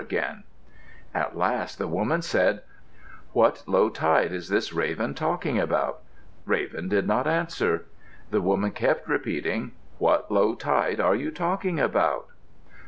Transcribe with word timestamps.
Nowell_] 0.01 0.41
At 1.13 1.37
last 1.37 1.77
the 1.77 1.85
woman 1.87 2.23
said, 2.23 2.63
"What 3.33 3.61
low 3.67 3.89
tide 3.89 4.31
is 4.33 4.49
this 4.49 4.73
Raven 4.73 5.13
talking 5.13 5.59
about?" 5.59 5.99
Raven 6.43 6.87
did 6.89 7.05
not 7.05 7.27
answer. 7.27 7.85
The 8.31 8.41
woman 8.41 8.71
kept 8.71 9.07
repeating, 9.07 9.73
"What 9.99 10.31
low 10.31 10.55
tide 10.55 10.99
are 10.99 11.13
you 11.13 11.29
talking 11.29 11.79
about?" 11.79 12.29